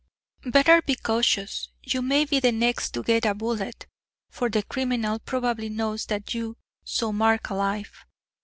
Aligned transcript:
"Better 0.47 0.81
be 0.81 0.95
cautious; 0.95 1.69
you 1.83 2.01
may 2.01 2.25
be 2.25 2.39
the 2.39 2.51
next 2.51 2.89
to 2.95 3.03
get 3.03 3.23
a 3.23 3.35
bullet, 3.35 3.85
for 4.31 4.49
the 4.49 4.63
criminal 4.63 5.19
probably 5.19 5.69
knows 5.69 6.07
that 6.07 6.33
you 6.33 6.57
saw 6.83 7.11
Mark 7.11 7.51
alive. 7.51 7.93